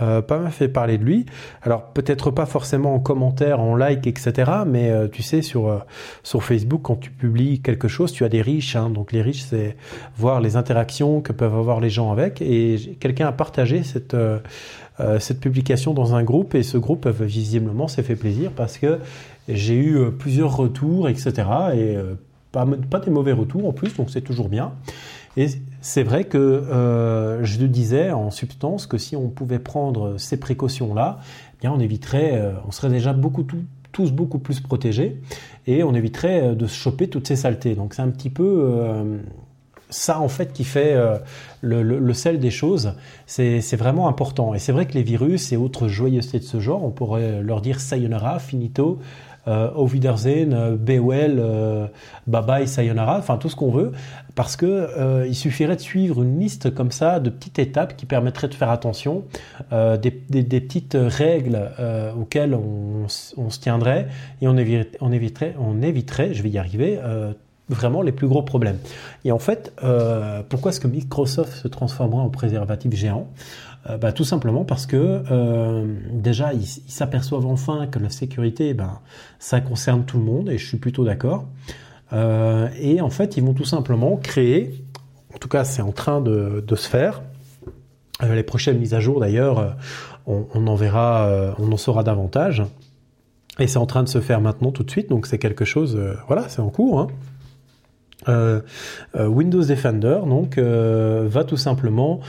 euh, 0.00 0.22
pas 0.22 0.38
mal 0.38 0.52
fait 0.52 0.68
parler 0.68 0.98
de 0.98 1.04
lui. 1.04 1.26
Alors 1.62 1.84
peut-être 1.86 2.30
pas 2.30 2.46
forcément 2.46 2.94
en 2.94 3.00
commentaire, 3.00 3.60
en 3.60 3.74
like, 3.74 4.06
etc. 4.06 4.50
Mais 4.66 4.90
euh, 4.90 5.08
tu 5.08 5.22
sais 5.22 5.42
sur 5.42 5.68
euh, 5.68 5.78
sur 6.22 6.42
Facebook 6.42 6.82
quand 6.84 6.96
tu 6.96 7.10
publies 7.10 7.60
quelque 7.60 7.88
chose, 7.88 8.12
tu 8.12 8.24
as 8.24 8.28
des 8.28 8.42
riches. 8.42 8.76
Hein. 8.76 8.90
donc 8.90 9.12
les 9.12 9.22
riches, 9.22 9.42
c'est 9.42 9.76
voir 10.16 10.40
les 10.40 10.56
interactions 10.56 11.20
que 11.20 11.32
peuvent 11.32 11.56
avoir 11.56 11.80
les 11.80 11.90
gens 11.90 12.12
avec. 12.12 12.40
Et 12.40 12.96
quelqu'un 13.00 13.26
a 13.26 13.32
partagé 13.32 13.82
cette 13.82 14.16
cette 15.20 15.38
publication 15.38 15.94
dans 15.94 16.16
un 16.16 16.24
groupe 16.24 16.56
et 16.56 16.64
ce 16.64 16.76
groupe 16.76 17.06
visiblement 17.06 17.86
s'est 17.86 18.02
fait 18.02 18.16
plaisir 18.16 18.50
parce 18.50 18.78
que 18.78 18.98
j'ai 19.48 19.76
eu 19.76 20.10
plusieurs 20.10 20.56
retours, 20.56 21.08
etc. 21.08 21.32
Et 21.76 21.96
pas, 22.50 22.66
pas 22.90 22.98
des 22.98 23.12
mauvais 23.12 23.30
retours 23.30 23.68
en 23.68 23.72
plus, 23.72 23.94
donc 23.94 24.10
c'est 24.10 24.22
toujours 24.22 24.48
bien. 24.48 24.72
Et 25.36 25.46
c'est 25.80 26.02
vrai 26.02 26.24
que 26.24 26.38
euh, 26.38 27.44
je 27.44 27.64
disais 27.64 28.10
en 28.10 28.30
substance 28.30 28.86
que 28.86 28.98
si 28.98 29.14
on 29.16 29.28
pouvait 29.28 29.58
prendre 29.58 30.18
ces 30.18 30.38
précautions-là, 30.38 31.18
eh 31.62 31.68
on 31.68 31.78
éviterait, 31.80 32.32
euh, 32.34 32.52
on 32.66 32.72
serait 32.72 32.90
déjà 32.90 33.12
beaucoup 33.12 33.44
tous 33.92 34.12
beaucoup 34.12 34.38
plus 34.38 34.60
protégés 34.60 35.20
et 35.66 35.82
on 35.82 35.94
éviterait 35.94 36.42
euh, 36.42 36.54
de 36.54 36.66
se 36.66 36.74
choper 36.74 37.08
toutes 37.08 37.28
ces 37.28 37.36
saletés. 37.36 37.74
Donc 37.74 37.94
c'est 37.94 38.02
un 38.02 38.10
petit 38.10 38.30
peu 38.30 39.18
ça 39.90 40.20
en 40.20 40.28
fait 40.28 40.52
qui 40.52 40.64
fait 40.64 40.96
le, 41.62 42.12
sel 42.12 42.40
des 42.40 42.50
choses. 42.50 42.94
C'est 43.26 43.76
vraiment 43.76 44.08
important. 44.08 44.54
Et 44.54 44.58
c'est 44.58 44.72
vrai 44.72 44.86
que 44.86 44.94
les 44.94 45.02
virus 45.02 45.52
et 45.52 45.56
autres 45.56 45.88
joyeusetés 45.88 46.40
de 46.40 46.44
ce 46.44 46.60
genre, 46.60 46.84
on 46.84 46.90
pourrait 46.90 47.42
leur 47.42 47.60
dire 47.60 47.80
sayonara, 47.80 48.38
finito, 48.38 48.98
euh, 49.46 49.70
Au 49.72 49.86
Wiedersehen, 49.86 50.52
euh, 50.52 50.76
Bewell, 50.76 51.38
euh, 51.38 51.86
Bye, 52.26 52.66
Sayonara, 52.66 53.18
enfin 53.18 53.36
tout 53.36 53.48
ce 53.48 53.56
qu'on 53.56 53.70
veut, 53.70 53.92
parce 54.34 54.56
que 54.56 55.26
il 55.26 55.34
suffirait 55.34 55.76
de 55.76 55.80
suivre 55.80 56.22
une 56.22 56.38
liste 56.38 56.72
comme 56.74 56.90
ça 56.90 57.20
de 57.20 57.30
petites 57.30 57.58
étapes 57.58 57.96
qui 57.96 58.06
permettraient 58.06 58.48
de 58.48 58.54
faire 58.54 58.70
attention, 58.70 59.24
des, 59.70 60.10
petites 60.10 60.96
règles 60.98 61.70
auxquelles 62.16 62.54
on, 62.54 63.08
se 63.08 63.60
tiendrait 63.60 64.06
et 64.40 64.46
on 64.46 64.56
éviterait, 64.56 65.56
on 65.58 65.82
éviterait, 65.82 66.34
je 66.34 66.42
vais 66.42 66.50
y 66.50 66.58
arriver, 66.58 67.00
vraiment 67.68 68.02
les 68.02 68.12
plus 68.12 68.28
gros 68.28 68.42
problèmes. 68.42 68.78
Et 69.24 69.32
en 69.32 69.40
fait, 69.40 69.72
pourquoi 70.48 70.70
est-ce 70.70 70.80
que 70.80 70.88
Microsoft 70.88 71.54
se 71.54 71.66
transformera 71.66 72.22
en 72.22 72.30
préservatif 72.30 72.94
géant? 72.94 73.26
euh, 73.26 73.67
bah, 73.96 74.12
tout 74.12 74.24
simplement 74.24 74.64
parce 74.64 74.86
que 74.86 75.22
euh, 75.30 75.86
déjà 76.12 76.52
ils 76.52 76.66
s'aperçoivent 76.66 77.46
enfin 77.46 77.86
que 77.86 77.98
la 77.98 78.10
sécurité, 78.10 78.74
ben, 78.74 79.00
ça 79.38 79.60
concerne 79.60 80.04
tout 80.04 80.18
le 80.18 80.24
monde 80.24 80.50
et 80.50 80.58
je 80.58 80.66
suis 80.66 80.76
plutôt 80.76 81.04
d'accord. 81.04 81.46
Euh, 82.12 82.68
et 82.78 83.00
en 83.00 83.10
fait, 83.10 83.36
ils 83.36 83.42
vont 83.42 83.54
tout 83.54 83.64
simplement 83.64 84.16
créer, 84.16 84.84
en 85.34 85.38
tout 85.38 85.48
cas 85.48 85.64
c'est 85.64 85.82
en 85.82 85.92
train 85.92 86.20
de, 86.20 86.62
se 86.74 86.88
faire, 86.88 87.22
les 88.22 88.42
prochaines 88.42 88.78
mises 88.78 88.94
à 88.94 89.00
jour 89.00 89.20
d'ailleurs, 89.20 89.76
on, 90.26 90.66
en 90.66 90.74
verra, 90.74 91.54
on 91.58 91.70
en 91.72 91.76
saura 91.76 92.02
davantage. 92.02 92.64
Et 93.58 93.66
c'est 93.66 93.78
en 93.78 93.86
train 93.86 94.02
de 94.02 94.08
se 94.08 94.20
faire 94.20 94.40
maintenant 94.40 94.70
tout 94.70 94.84
de 94.84 94.90
suite, 94.90 95.08
donc 95.08 95.26
c'est 95.26 95.38
quelque 95.38 95.64
chose, 95.64 95.98
voilà, 96.26 96.48
c'est 96.48 96.60
en 96.60 96.70
cours. 96.70 97.00
Hein. 97.00 97.08
Euh, 98.28 98.60
euh, 99.14 99.26
Windows 99.26 99.62
Defender 99.62 100.18
donc 100.26 100.58
euh, 100.58 101.26
va 101.28 101.44
tout 101.44 101.56
simplement 101.56 102.20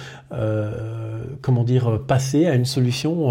comment 1.41 1.63
dire 1.63 2.00
passer 2.07 2.45
à 2.48 2.55
une 2.55 2.65
solution 2.65 3.29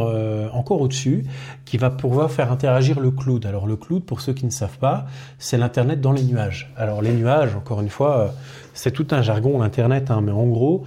encore 0.52 0.80
au-dessus 0.80 1.24
qui 1.64 1.76
va 1.76 1.90
pouvoir 1.90 2.30
faire 2.30 2.52
interagir 2.52 3.00
le 3.00 3.10
cloud. 3.10 3.46
Alors 3.46 3.66
le 3.66 3.76
cloud 3.76 4.04
pour 4.04 4.20
ceux 4.20 4.32
qui 4.32 4.44
ne 4.46 4.50
savent 4.50 4.78
pas, 4.78 5.06
c'est 5.38 5.58
l'internet 5.58 6.00
dans 6.00 6.12
les 6.12 6.22
nuages. 6.22 6.72
Alors 6.76 7.02
les 7.02 7.12
nuages 7.12 7.54
encore 7.54 7.80
une 7.80 7.88
fois 7.88 8.34
c'est 8.74 8.90
tout 8.90 9.06
un 9.10 9.22
jargon 9.22 9.58
l'internet 9.58 10.10
hein, 10.10 10.20
mais 10.22 10.32
en 10.32 10.46
gros 10.46 10.84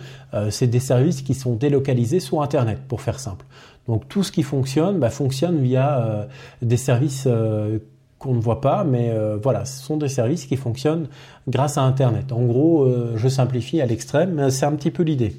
c'est 0.49 0.67
des 0.67 0.79
services 0.79 1.21
qui 1.21 1.33
sont 1.33 1.55
délocalisés 1.55 2.19
sur 2.19 2.41
internet 2.41 2.79
pour 2.87 3.01
faire 3.01 3.19
simple. 3.19 3.45
Donc 3.87 4.07
tout 4.07 4.23
ce 4.23 4.31
qui 4.31 4.43
fonctionne 4.43 4.99
bah, 4.99 5.09
fonctionne 5.09 5.59
via 5.59 6.27
des 6.61 6.77
services 6.77 7.27
qu'on 8.21 8.35
ne 8.35 8.39
voit 8.39 8.61
pas, 8.61 8.83
mais 8.83 9.09
euh, 9.09 9.37
voilà, 9.41 9.65
ce 9.65 9.83
sont 9.83 9.97
des 9.97 10.07
services 10.07 10.45
qui 10.45 10.55
fonctionnent 10.55 11.07
grâce 11.47 11.77
à 11.79 11.81
Internet. 11.81 12.31
En 12.31 12.43
gros, 12.43 12.83
euh, 12.83 13.13
je 13.15 13.27
simplifie 13.27 13.81
à 13.81 13.87
l'extrême, 13.87 14.33
mais 14.35 14.51
c'est 14.51 14.65
un 14.65 14.73
petit 14.73 14.91
peu 14.91 15.01
l'idée. 15.01 15.35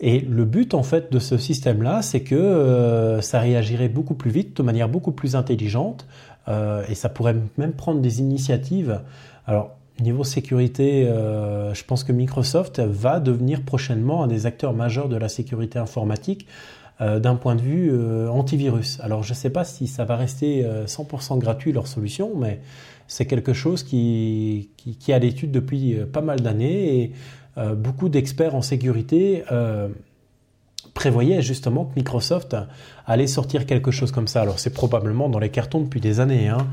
Et 0.00 0.20
le 0.20 0.44
but 0.44 0.74
en 0.74 0.82
fait 0.82 1.12
de 1.12 1.18
ce 1.18 1.38
système-là, 1.38 2.02
c'est 2.02 2.20
que 2.20 3.18
ça 3.20 3.40
réagirait 3.40 3.88
beaucoup 3.88 4.14
plus 4.14 4.30
vite, 4.30 4.56
de 4.56 4.62
manière 4.62 4.88
beaucoup 4.88 5.12
plus 5.12 5.34
intelligente, 5.34 6.06
et 6.46 6.94
ça 6.94 7.08
pourrait 7.08 7.34
même 7.56 7.72
prendre 7.72 8.00
des 8.00 8.20
initiatives. 8.20 9.00
Alors 9.46 9.78
Niveau 10.00 10.22
sécurité, 10.22 11.08
euh, 11.08 11.74
je 11.74 11.82
pense 11.82 12.04
que 12.04 12.12
Microsoft 12.12 12.78
va 12.78 13.18
devenir 13.18 13.62
prochainement 13.62 14.22
un 14.22 14.28
des 14.28 14.46
acteurs 14.46 14.72
majeurs 14.72 15.08
de 15.08 15.16
la 15.16 15.28
sécurité 15.28 15.80
informatique 15.80 16.46
euh, 17.00 17.18
d'un 17.18 17.34
point 17.34 17.56
de 17.56 17.62
vue 17.62 17.90
euh, 17.90 18.28
antivirus. 18.28 19.00
Alors 19.00 19.24
je 19.24 19.30
ne 19.30 19.34
sais 19.34 19.50
pas 19.50 19.64
si 19.64 19.88
ça 19.88 20.04
va 20.04 20.14
rester 20.14 20.64
100% 20.86 21.38
gratuit 21.38 21.72
leur 21.72 21.88
solution, 21.88 22.30
mais 22.36 22.60
c'est 23.08 23.26
quelque 23.26 23.52
chose 23.52 23.82
qui, 23.82 24.70
qui, 24.76 24.94
qui 24.94 25.12
à 25.12 25.18
l'étude 25.18 25.50
depuis 25.50 25.96
pas 26.12 26.20
mal 26.20 26.42
d'années 26.42 27.12
beaucoup 27.76 28.08
d'experts 28.08 28.54
en 28.54 28.62
sécurité 28.62 29.44
prévoyait 30.98 31.42
justement 31.42 31.84
que 31.84 31.94
Microsoft 31.94 32.56
allait 33.06 33.28
sortir 33.28 33.66
quelque 33.66 33.92
chose 33.92 34.10
comme 34.10 34.26
ça. 34.26 34.42
Alors 34.42 34.58
c'est 34.58 34.74
probablement 34.74 35.28
dans 35.28 35.38
les 35.38 35.50
cartons 35.50 35.80
depuis 35.80 36.00
des 36.00 36.18
années. 36.18 36.48
Hein. 36.48 36.66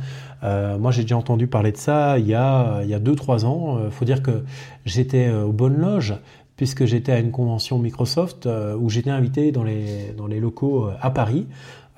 Euh, 0.44 0.80
moi 0.80 0.90
j'ai 0.92 1.04
déjà 1.04 1.16
entendu 1.16 1.46
parler 1.46 1.72
de 1.72 1.78
ça 1.78 2.18
il 2.18 2.28
y 2.28 2.34
a 2.34 2.82
il 2.84 2.90
y 2.90 2.96
a 2.96 3.00
deux 3.00 3.16
trois 3.16 3.46
ans. 3.46 3.78
Il 3.78 3.86
euh, 3.86 3.92
faut 3.92 4.04
dire 4.04 4.24
que 4.24 4.44
j'étais 4.84 5.28
euh, 5.28 5.44
aux 5.44 5.52
bonnes 5.52 5.78
loges 5.78 6.16
puisque 6.58 6.86
j'étais 6.86 7.12
à 7.12 7.20
une 7.20 7.32
convention 7.32 7.78
Microsoft 7.78 8.48
où 8.80 8.90
j'étais 8.90 9.10
invité 9.10 9.52
dans 9.52 9.64
les 9.64 10.40
locaux 10.40 10.90
à 11.02 11.12
Paris. 11.12 11.48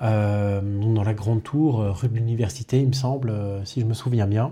dans 0.00 1.04
la 1.04 1.14
grande 1.14 1.44
tour 1.44 1.78
rue 2.00 2.08
de 2.08 2.14
l'université, 2.14 2.80
il 2.80 2.88
me 2.88 2.92
semble, 2.92 3.32
si 3.62 3.80
je 3.80 3.86
me 3.86 3.94
souviens 3.94 4.26
bien. 4.26 4.50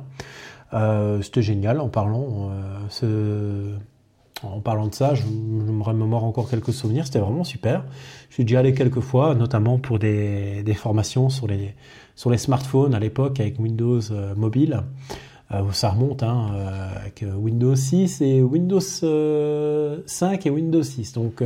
C'était 1.22 1.42
génial 1.42 1.80
en 1.80 1.88
parlant. 1.88 2.52
En 4.42 4.60
parlant 4.60 4.88
de 4.88 4.94
ça, 4.94 5.14
je, 5.14 5.24
me 5.24 5.82
remémore 5.82 6.24
encore 6.24 6.50
quelques 6.50 6.72
souvenirs, 6.72 7.06
c'était 7.06 7.18
vraiment 7.18 7.44
super. 7.44 7.84
Je 8.28 8.34
suis 8.34 8.44
déjà 8.44 8.58
allé 8.58 8.74
quelques 8.74 9.00
fois, 9.00 9.34
notamment 9.34 9.78
pour 9.78 9.98
des, 9.98 10.62
formations 10.76 11.30
sur 11.30 11.46
les, 11.46 11.74
sur 12.16 12.30
les 12.30 12.38
smartphones 12.38 12.94
à 12.94 13.00
l'époque 13.00 13.40
avec 13.40 13.58
Windows 13.58 14.00
euh, 14.10 14.34
mobile. 14.34 14.82
Euh, 15.52 15.62
ça 15.72 15.90
remonte 15.90 16.22
hein, 16.22 16.50
euh, 16.54 17.00
avec 17.00 17.24
Windows 17.38 17.76
6 17.76 18.20
et 18.20 18.42
Windows 18.42 18.80
5 18.80 20.46
et 20.46 20.50
Windows 20.50 20.82
6. 20.82 21.12
Donc 21.14 21.42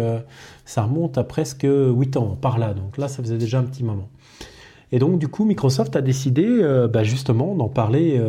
ça 0.65 0.83
remonte 0.83 1.17
à 1.17 1.23
presque 1.23 1.67
8 1.69 2.17
ans 2.17 2.37
par 2.41 2.59
là. 2.59 2.75
Donc 2.75 2.99
là, 2.99 3.07
ça 3.07 3.23
faisait 3.23 3.39
déjà 3.39 3.61
un 3.61 3.65
petit 3.65 3.85
moment. 3.85 4.09
Et 4.91 4.99
donc 4.99 5.21
du 5.21 5.29
coup, 5.29 5.45
Microsoft 5.45 5.95
a 5.95 6.01
décidé 6.01 6.89
bah, 6.93 7.05
justement 7.05 7.55
d'en 7.55 7.69
parler, 7.69 8.21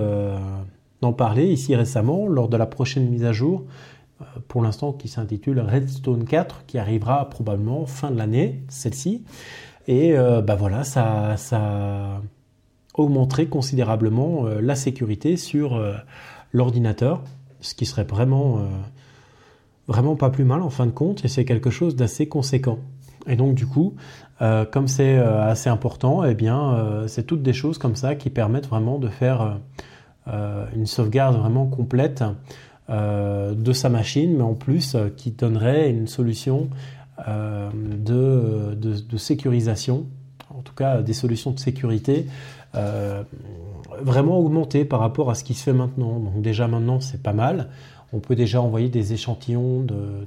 d'en 1.01 1.13
parler 1.13 1.48
ici 1.48 1.75
récemment 1.75 2.27
lors 2.27 2.48
de 2.48 2.58
la 2.58 2.68
prochaine 2.68 3.10
mise 3.10 3.25
à 3.25 3.32
jour 3.32 3.63
euh, 3.63 4.00
pour 4.47 4.61
l'instant 4.61 4.93
qui 4.93 5.07
s'intitule 5.07 5.59
Redstone 5.59 6.25
4, 6.25 6.65
qui 6.65 6.77
arrivera 6.77 7.29
probablement 7.29 7.85
fin 7.85 8.11
de 8.11 8.17
l'année, 8.17 8.63
celle-ci. 8.69 9.23
Et 9.87 10.17
euh, 10.17 10.41
bah 10.41 10.55
voilà, 10.55 10.83
ça, 10.83 11.37
ça 11.37 12.21
augmenterait 12.93 13.47
considérablement 13.47 14.45
euh, 14.45 14.61
la 14.61 14.75
sécurité 14.75 15.37
sur 15.37 15.81
l'ordinateur, 16.53 17.23
ce 17.61 17.75
qui 17.75 17.85
serait 17.85 18.03
vraiment, 18.03 18.59
vraiment 19.87 20.15
pas 20.15 20.29
plus 20.29 20.43
mal 20.43 20.61
en 20.61 20.69
fin 20.69 20.85
de 20.85 20.91
compte, 20.91 21.23
et 21.25 21.27
c'est 21.27 21.45
quelque 21.45 21.69
chose 21.69 21.95
d'assez 21.95 22.27
conséquent. 22.27 22.79
Et 23.27 23.35
donc 23.35 23.53
du 23.53 23.67
coup, 23.67 23.95
comme 24.39 24.87
c'est 24.87 25.17
assez 25.17 25.69
important, 25.69 26.23
eh 26.23 26.33
bien, 26.33 27.05
c'est 27.07 27.23
toutes 27.23 27.43
des 27.43 27.53
choses 27.53 27.77
comme 27.77 27.95
ça 27.95 28.15
qui 28.15 28.29
permettent 28.29 28.67
vraiment 28.67 28.97
de 28.97 29.07
faire 29.09 29.59
une 30.27 30.87
sauvegarde 30.87 31.37
vraiment 31.37 31.67
complète 31.67 32.23
euh, 32.23 32.33
de 32.89 33.73
sa 33.73 33.89
machine, 33.89 34.35
mais 34.35 34.43
en 34.43 34.53
plus 34.53 34.95
euh, 34.95 35.09
qui 35.15 35.31
donnerait 35.31 35.89
une 35.89 36.07
solution 36.07 36.69
euh, 37.27 37.69
de, 37.73 39.17
sécurisation, 39.17 40.05
en 40.50 40.61
tout 40.61 40.73
cas 40.73 41.01
des 41.01 41.13
solutions 41.13 41.51
de 41.51 41.59
sécurité 41.59 42.25
vraiment 44.01 44.39
augmentées 44.39 44.85
par 44.85 45.01
rapport 45.01 45.29
à 45.29 45.35
ce 45.35 45.43
qui 45.43 45.53
se 45.53 45.63
fait 45.63 45.73
maintenant. 45.73 46.19
Donc 46.19 46.41
déjà 46.41 46.67
maintenant 46.67 47.00
c'est 47.01 47.21
pas 47.21 47.33
mal. 47.33 47.69
On 48.13 48.19
peut 48.19 48.35
déjà 48.35 48.61
envoyer 48.61 48.89
des 48.89 49.13
échantillons 49.13 49.81
de, 49.81 50.25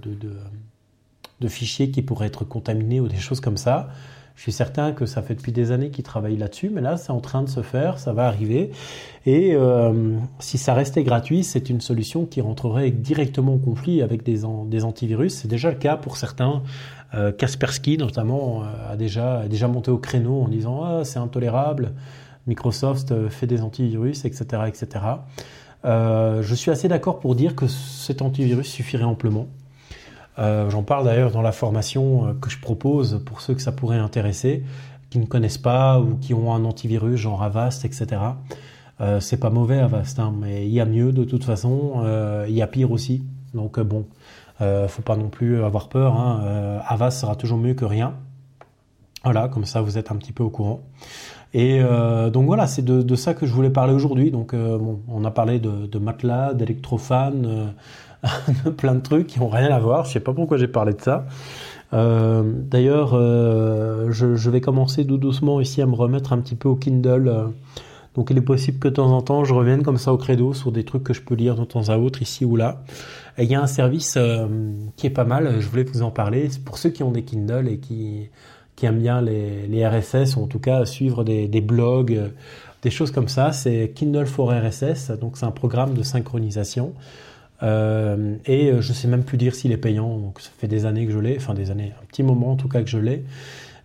de 1.40 1.48
fichiers 1.48 1.90
qui 1.90 2.02
pourraient 2.02 2.26
être 2.26 2.44
contaminés 2.44 3.00
ou 3.00 3.08
des 3.08 3.16
choses 3.16 3.40
comme 3.40 3.56
ça. 3.56 3.88
Je 4.34 4.42
suis 4.42 4.52
certain 4.52 4.92
que 4.92 5.06
ça 5.06 5.22
fait 5.22 5.36
depuis 5.36 5.52
des 5.52 5.70
années 5.70 5.90
qu'ils 5.90 6.04
travaillent 6.04 6.36
là-dessus, 6.36 6.68
mais 6.68 6.80
là, 6.80 6.96
c'est 6.96 7.12
en 7.12 7.20
train 7.20 7.42
de 7.42 7.48
se 7.48 7.62
faire, 7.62 7.98
ça 8.00 8.12
va 8.12 8.26
arriver. 8.26 8.72
Et 9.26 9.54
euh, 9.54 10.18
si 10.40 10.58
ça 10.58 10.74
restait 10.74 11.04
gratuit, 11.04 11.44
c'est 11.44 11.70
une 11.70 11.80
solution 11.80 12.26
qui 12.26 12.40
rentrerait 12.40 12.90
directement 12.90 13.54
en 13.54 13.58
conflit 13.58 14.02
avec 14.02 14.24
des, 14.24 14.40
des 14.66 14.84
antivirus. 14.84 15.34
C'est 15.34 15.48
déjà 15.48 15.70
le 15.70 15.76
cas 15.76 15.96
pour 15.96 16.16
certains. 16.16 16.62
Euh, 17.14 17.30
Kaspersky, 17.30 17.96
notamment, 17.96 18.62
euh, 18.64 18.92
a, 18.92 18.96
déjà, 18.96 19.46
déjà 19.48 19.68
monté 19.68 19.92
au 19.92 19.98
créneau 19.98 20.42
en 20.42 20.48
disant 20.48 20.82
ah, 20.82 21.04
c'est 21.04 21.20
intolérable, 21.20 21.92
Microsoft 22.48 23.28
fait 23.28 23.46
des 23.46 23.62
antivirus, 23.62 24.24
etc. 24.24 24.64
etc. 24.66 25.04
je 25.84 26.54
suis 26.54 26.72
assez 26.72 26.88
d'accord 26.88 27.20
pour 27.20 27.36
dire 27.36 27.54
que 27.54 27.68
cet 27.68 28.20
antivirus 28.20 28.66
suffirait 28.66 29.04
amplement. 29.04 29.46
Euh, 30.38 30.68
j'en 30.70 30.82
parle 30.82 31.04
d'ailleurs 31.04 31.30
dans 31.30 31.42
la 31.42 31.52
formation 31.52 32.26
euh, 32.26 32.32
que 32.34 32.50
je 32.50 32.58
propose 32.58 33.22
pour 33.24 33.40
ceux 33.40 33.54
que 33.54 33.62
ça 33.62 33.72
pourrait 33.72 33.98
intéresser, 33.98 34.64
qui 35.10 35.18
ne 35.18 35.26
connaissent 35.26 35.58
pas 35.58 36.00
ou 36.00 36.16
qui 36.16 36.34
ont 36.34 36.52
un 36.52 36.64
antivirus 36.64 37.20
genre 37.20 37.42
Avast, 37.42 37.84
etc. 37.84 38.20
Euh, 39.00 39.20
c'est 39.20 39.36
pas 39.36 39.50
mauvais 39.50 39.78
Avast, 39.78 40.18
hein, 40.18 40.34
mais 40.36 40.66
il 40.66 40.72
y 40.72 40.80
a 40.80 40.86
mieux 40.86 41.12
de 41.12 41.24
toute 41.24 41.44
façon, 41.44 42.04
il 42.48 42.54
y 42.54 42.62
a 42.62 42.66
pire 42.66 42.90
aussi. 42.90 43.22
Donc 43.54 43.78
bon, 43.78 44.06
faut 44.58 45.02
pas 45.02 45.16
non 45.16 45.28
plus 45.28 45.62
avoir 45.62 45.88
peur. 45.88 46.14
Hein. 46.14 46.80
Avast 46.86 47.20
sera 47.20 47.36
toujours 47.36 47.58
mieux 47.58 47.74
que 47.74 47.84
rien. 47.84 48.14
Voilà, 49.22 49.48
comme 49.48 49.64
ça 49.64 49.80
vous 49.80 49.96
êtes 49.96 50.10
un 50.10 50.16
petit 50.16 50.32
peu 50.32 50.42
au 50.42 50.50
courant. 50.50 50.80
Et 51.54 51.80
donc 52.32 52.46
voilà, 52.46 52.66
c'est 52.66 52.84
de, 52.84 53.16
ça 53.16 53.34
que 53.34 53.46
je 53.46 53.52
voulais 53.52 53.70
parler 53.70 53.94
aujourd'hui. 53.94 54.32
Donc 54.32 54.54
bon, 54.54 55.00
on 55.08 55.24
a 55.24 55.30
parlé 55.30 55.60
de, 55.60 55.86
de 55.86 55.98
matelas, 55.98 56.54
plein 58.76 58.94
de 58.94 59.00
trucs 59.00 59.26
qui 59.26 59.40
ont 59.40 59.48
rien 59.48 59.70
à 59.74 59.78
voir. 59.78 60.04
Je 60.04 60.12
sais 60.12 60.20
pas 60.20 60.32
pourquoi 60.32 60.56
j'ai 60.56 60.68
parlé 60.68 60.94
de 60.94 61.00
ça. 61.00 61.26
Euh, 61.92 62.42
d'ailleurs, 62.44 63.12
euh, 63.14 64.10
je, 64.10 64.50
vais 64.50 64.60
commencer 64.60 65.06
tout 65.06 65.18
doucement 65.18 65.60
ici 65.60 65.80
à 65.82 65.86
me 65.86 65.94
remettre 65.94 66.32
un 66.32 66.38
petit 66.38 66.56
peu 66.56 66.68
au 66.68 66.76
Kindle. 66.76 67.28
Euh. 67.28 67.46
donc 68.16 68.30
il 68.30 68.38
est 68.38 68.42
possible 68.42 68.78
que 68.78 68.88
de 68.88 68.94
temps 68.94 69.12
en 69.12 69.22
temps 69.22 69.44
je 69.44 69.54
revienne 69.54 69.82
comme 69.82 69.98
ça 69.98 70.12
au 70.12 70.16
credo 70.16 70.54
sur 70.54 70.72
des 70.72 70.84
trucs 70.84 71.04
que 71.04 71.12
je 71.12 71.20
peux 71.20 71.34
lire 71.34 71.54
de 71.54 71.64
temps 71.64 71.88
à 71.88 71.98
autre 71.98 72.22
ici 72.22 72.44
ou 72.44 72.56
là. 72.56 72.82
Et 73.38 73.44
il 73.44 73.50
y 73.50 73.54
a 73.54 73.62
un 73.62 73.66
service 73.66 74.18
qui 74.96 75.06
est 75.06 75.10
pas 75.10 75.24
mal, 75.24 75.60
je 75.60 75.68
voulais 75.68 75.84
vous 75.84 76.02
en 76.02 76.10
parler. 76.10 76.48
Pour 76.64 76.78
ceux 76.78 76.90
qui 76.90 77.02
ont 77.02 77.10
des 77.10 77.22
Kindle 77.22 77.68
et 77.68 77.78
qui, 77.78 78.30
aiment 78.82 79.00
bien 79.00 79.22
les, 79.22 79.66
les 79.66 79.86
RSS 79.86 80.36
ou 80.36 80.42
en 80.42 80.46
tout 80.46 80.58
cas 80.58 80.84
suivre 80.84 81.24
des, 81.24 81.48
des 81.48 81.60
blogs, 81.60 82.32
des 82.82 82.90
choses 82.90 83.10
comme 83.10 83.28
ça. 83.28 83.52
C'est 83.52 83.92
Kindle 83.94 84.26
for 84.26 84.52
RSS, 84.52 85.10
donc 85.20 85.36
c'est 85.36 85.46
un 85.46 85.52
programme 85.52 85.94
de 85.94 86.02
synchronisation. 86.02 86.92
Euh, 87.62 88.36
et 88.46 88.70
euh, 88.70 88.80
je 88.80 88.92
sais 88.92 89.08
même 89.08 89.24
plus 89.24 89.38
dire 89.38 89.54
s'il 89.54 89.72
est 89.72 89.78
payant, 89.78 90.18
donc 90.18 90.40
ça 90.40 90.50
fait 90.58 90.68
des 90.68 90.86
années 90.86 91.06
que 91.06 91.12
je 91.12 91.18
l'ai, 91.18 91.36
enfin 91.36 91.54
des 91.54 91.70
années, 91.70 91.92
un 92.02 92.06
petit 92.06 92.22
moment 92.22 92.52
en 92.52 92.56
tout 92.56 92.68
cas 92.68 92.82
que 92.82 92.90
je 92.90 92.98
l'ai. 92.98 93.24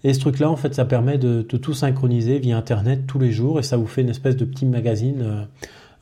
Et 0.03 0.13
ce 0.13 0.19
truc-là, 0.19 0.49
en 0.49 0.55
fait, 0.55 0.73
ça 0.73 0.85
permet 0.85 1.17
de, 1.17 1.41
tout 1.41 1.73
synchroniser 1.73 2.39
via 2.39 2.57
Internet 2.57 3.05
tous 3.05 3.19
les 3.19 3.31
jours 3.31 3.59
et 3.59 3.63
ça 3.63 3.75
vous 3.75 3.87
fait 3.87 4.01
une 4.01 4.09
espèce 4.09 4.37
de 4.37 4.45
petit 4.45 4.65
magazine 4.65 5.47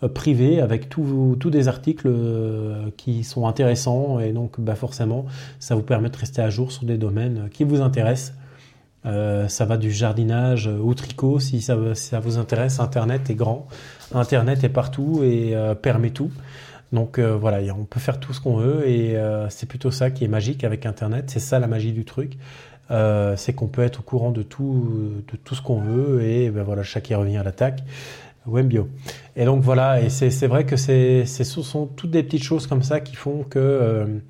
euh, 0.04 0.08
privé 0.08 0.62
avec 0.62 0.90
tous 0.90 1.36
des 1.50 1.68
articles 1.68 2.08
qui 2.98 3.24
sont 3.24 3.48
intéressants 3.48 4.20
et 4.20 4.32
donc 4.32 4.60
bah, 4.60 4.76
forcément, 4.76 5.26
ça 5.60 5.74
vous 5.74 5.82
permet 5.82 6.10
de 6.10 6.18
rester 6.18 6.44
à 6.44 6.52
jour 6.52 6.72
sur 6.72 6.86
des 6.86 6.98
domaines 7.00 7.50
qui 7.52 7.64
vous 7.64 7.82
intéressent. 7.82 8.36
ça 9.04 9.66
va 9.66 9.78
du 9.78 9.90
jardinage 9.90 10.68
au 10.68 10.94
tricot 10.94 11.40
si 11.40 11.62
ça, 11.62 11.76
vous 11.76 12.38
intéresse. 12.38 12.80
Internet 12.80 13.32
est 13.32 13.36
grand, 13.36 13.68
Internet 14.14 14.64
est 14.64 14.70
partout 14.70 15.24
et 15.24 15.56
permet 15.82 16.12
tout. 16.12 16.30
Donc 16.94 17.20
euh, 17.20 17.36
voilà, 17.36 17.60
on 17.74 17.84
peut 17.84 18.00
faire 18.00 18.20
tout 18.20 18.34
ce 18.34 18.40
qu'on 18.40 18.58
veut 18.58 18.88
et 18.88 19.18
euh, 19.18 19.50
c'est 19.50 19.68
plutôt 19.68 19.92
ça 19.92 20.10
qui 20.10 20.24
est 20.24 20.30
magique 20.30 20.64
avec 20.64 20.86
Internet. 20.86 21.26
C'est 21.28 21.40
ça 21.40 21.60
la 21.60 21.68
magie 21.68 21.92
du 21.92 22.06
truc. 22.06 22.38
Euh, 22.90 23.36
c'est 23.36 23.52
qu'on 23.52 23.68
peut 23.68 23.82
être 23.82 24.00
au 24.00 24.04
courant 24.04 24.32
de 24.32 24.44
tout, 24.44 25.22
de 25.30 25.38
tout 25.38 25.56
ce 25.56 25.62
qu'on 25.62 25.82
veut 25.82 26.24
et 26.24 26.50
ben 26.50 26.64
voilà, 26.64 26.84
qui 26.84 27.14
revient 27.16 27.38
à 27.38 27.44
l'attaque. 27.44 27.84
Wembio. 28.46 28.88
Et 29.36 29.44
donc 29.44 29.62
voilà, 29.62 30.00
et 30.00 30.08
c'est 30.10 30.48
vrai 30.48 30.66
que 30.66 30.78
c'est 30.78 31.26
ce 31.26 31.44
sont 31.44 31.86
toutes 31.86 32.12
des 32.12 32.24
petites 32.24 32.44
choses 32.44 32.66
comme 32.66 32.82
ça 32.82 33.02
qui 33.02 33.18
font 33.18 33.44
que 33.44 34.22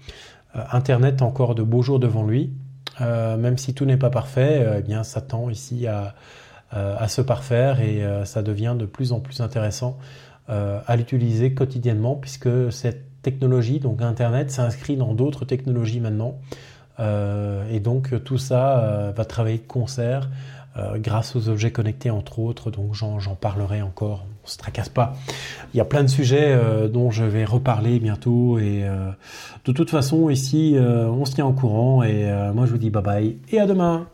Internet 0.72 1.22
a 1.22 1.26
encore 1.26 1.54
de 1.54 1.62
beaux 1.62 1.84
jours 1.84 2.00
devant 2.00 2.26
lui. 2.26 2.52
même 3.00 3.60
si 3.60 3.76
tout 3.76 3.86
n'est 3.86 3.96
pas 3.96 4.10
parfait, 4.10 4.78
eh 4.80 4.82
bien 4.82 5.04
ça 5.04 5.22
tend 5.22 5.52
ici 5.52 5.86
à, 5.86 6.16
se 7.08 7.22
parfaire 7.22 7.80
et 7.80 8.02
ça 8.26 8.42
devient 8.42 8.76
de 8.76 8.88
plus 8.88 9.12
en 9.12 9.20
plus 9.20 9.40
intéressant 9.40 10.00
à 10.48 10.96
l'utiliser 10.96 11.54
quotidiennement 11.54 12.16
puisque 12.16 12.72
cette 12.72 13.22
technologie, 13.22 13.80
donc 13.80 14.02
Internet, 14.02 14.52
s'inscrit 14.52 14.96
dans 14.96 15.14
d'autres 15.14 15.44
technologies 15.44 16.00
maintenant. 16.00 16.36
Euh, 17.00 17.70
et 17.70 17.80
donc 17.80 18.24
tout 18.24 18.38
ça 18.38 18.80
euh, 18.80 19.12
va 19.16 19.26
travailler 19.26 19.60
de 19.60 19.68
concert 19.68 20.30
grâce 20.98 21.36
aux 21.36 21.50
objets 21.50 21.72
connectés 21.72 22.12
entre 22.12 22.38
autres. 22.38 22.70
Donc 22.70 22.94
j'en 22.94 23.34
parlerai 23.34 23.82
encore. 23.82 24.28
On 24.44 24.48
se 24.48 24.60
tracasse 24.60 24.90
pas. 24.90 25.16
Il 25.74 25.78
y 25.78 25.82
a 25.82 25.86
plein 25.86 26.04
de 26.04 26.08
sujets 26.08 26.56
dont 26.94 27.10
je 27.10 27.24
vais 27.24 27.46
reparler 27.46 28.00
bientôt. 28.00 28.60
Et 28.60 28.86
de 29.66 29.72
toute 29.72 29.90
façon, 29.90 30.30
ici, 30.30 30.78
on 30.80 31.26
se 31.26 31.34
tient 31.34 31.48
au 31.48 31.54
courant. 31.54 32.04
Et 32.04 32.32
moi, 32.54 32.68
je 32.68 32.72
vous 32.74 32.78
dis 32.78 32.92
bye 32.92 33.02
bye 33.02 33.38
et 33.50 33.60
à 33.60 33.66
demain. 33.66 34.06